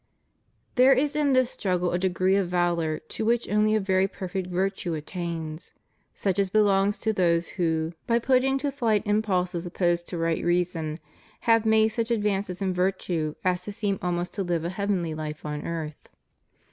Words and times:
^ 0.01 0.03
There 0.73 0.93
is 0.93 1.15
in 1.15 1.33
this 1.33 1.51
struggle 1.51 1.91
a 1.91 1.99
degree 1.99 2.35
of 2.35 2.49
valor 2.49 2.97
to 3.09 3.23
which 3.23 3.47
only 3.47 3.75
a 3.75 3.79
very 3.79 4.07
perfect 4.07 4.47
virtue 4.47 4.95
attains, 4.95 5.75
such 6.15 6.39
as 6.39 6.49
belongs 6.49 6.97
to 6.97 7.13
those 7.13 7.49
who, 7.49 7.93
by 8.07 8.17
putting 8.17 8.57
to 8.57 8.71
flight 8.71 9.03
impulses 9.05 9.67
opposed 9.67 10.07
to 10.07 10.17
right 10.17 10.43
reason, 10.43 10.99
have 11.41 11.67
made 11.67 11.89
such 11.89 12.09
advances 12.09 12.63
in 12.63 12.73
virtue 12.73 13.35
as 13.45 13.61
to 13.65 13.71
seem 13.71 13.99
almost 14.01 14.33
to 14.33 14.41
live 14.43 14.65
a 14.65 14.71
heavenly 14.71 15.13
life 15.13 15.45
on 15.45 15.67
earth. 15.67 16.09